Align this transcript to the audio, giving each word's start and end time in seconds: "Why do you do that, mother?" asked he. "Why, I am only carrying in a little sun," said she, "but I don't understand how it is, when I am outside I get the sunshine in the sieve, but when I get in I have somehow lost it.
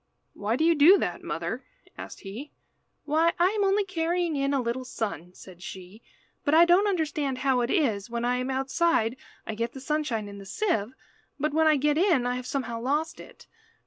"Why 0.33 0.55
do 0.55 0.63
you 0.65 0.73
do 0.73 0.97
that, 0.97 1.21
mother?" 1.23 1.63
asked 1.95 2.21
he. 2.21 2.51
"Why, 3.05 3.33
I 3.37 3.49
am 3.49 3.63
only 3.63 3.85
carrying 3.85 4.35
in 4.35 4.51
a 4.51 4.59
little 4.59 4.83
sun," 4.83 5.31
said 5.35 5.61
she, 5.61 6.01
"but 6.43 6.55
I 6.55 6.65
don't 6.65 6.87
understand 6.87 7.37
how 7.45 7.61
it 7.61 7.69
is, 7.69 8.09
when 8.09 8.25
I 8.25 8.37
am 8.37 8.49
outside 8.49 9.15
I 9.45 9.53
get 9.53 9.73
the 9.73 9.79
sunshine 9.79 10.27
in 10.27 10.39
the 10.39 10.45
sieve, 10.47 10.95
but 11.39 11.53
when 11.53 11.67
I 11.67 11.75
get 11.75 11.99
in 11.99 12.25
I 12.25 12.33
have 12.35 12.47
somehow 12.47 12.81
lost 12.81 13.19
it. 13.19 13.45